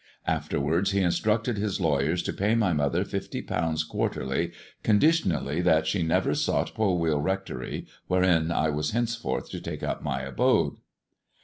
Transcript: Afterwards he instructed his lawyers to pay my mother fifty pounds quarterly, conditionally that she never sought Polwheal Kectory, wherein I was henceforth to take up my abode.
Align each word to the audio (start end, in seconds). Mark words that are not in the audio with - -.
Afterwards 0.25 0.89
he 0.93 1.01
instructed 1.01 1.57
his 1.59 1.79
lawyers 1.79 2.23
to 2.23 2.33
pay 2.33 2.55
my 2.55 2.73
mother 2.73 3.05
fifty 3.05 3.39
pounds 3.39 3.83
quarterly, 3.83 4.51
conditionally 4.81 5.61
that 5.61 5.85
she 5.85 6.01
never 6.01 6.33
sought 6.33 6.73
Polwheal 6.73 7.21
Kectory, 7.21 7.85
wherein 8.07 8.51
I 8.51 8.71
was 8.71 8.93
henceforth 8.93 9.51
to 9.51 9.61
take 9.61 9.83
up 9.83 10.01
my 10.01 10.21
abode. 10.21 10.77